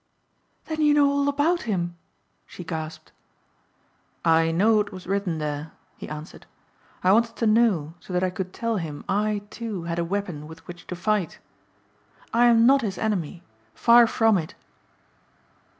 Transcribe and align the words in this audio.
"Then 0.65 0.81
you 0.81 0.95
know 0.95 1.07
all 1.11 1.29
about 1.29 1.61
him?" 1.69 1.95
she 2.47 2.63
gasped. 2.63 3.11
"I 4.25 4.49
know 4.49 4.77
what 4.77 4.91
was 4.91 5.05
written 5.05 5.37
there," 5.37 5.73
he 5.95 6.09
answered. 6.09 6.47
"I 7.03 7.11
wanted 7.11 7.35
to 7.35 7.45
know 7.45 7.93
so 7.99 8.11
that 8.11 8.23
I 8.23 8.31
could 8.31 8.51
tell 8.51 8.77
him 8.77 9.05
I, 9.07 9.43
too, 9.51 9.83
had 9.83 9.99
a 9.99 10.03
weapon 10.03 10.47
with 10.47 10.65
which 10.67 10.87
to 10.87 10.95
fight. 10.95 11.37
I 12.33 12.45
am 12.47 12.65
not 12.65 12.81
his 12.81 12.97
enemy, 12.97 13.43
far 13.75 14.07
from 14.07 14.39
it." 14.39 14.55